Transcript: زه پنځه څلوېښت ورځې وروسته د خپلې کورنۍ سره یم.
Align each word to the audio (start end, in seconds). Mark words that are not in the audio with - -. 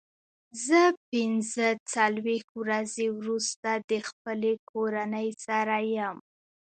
زه 0.67 0.81
پنځه 1.11 1.67
څلوېښت 1.93 2.49
ورځې 2.61 3.07
وروسته 3.19 3.69
د 3.89 3.91
خپلې 4.07 4.53
کورنۍ 4.69 5.29
سره 5.45 5.75
یم. 5.95 6.17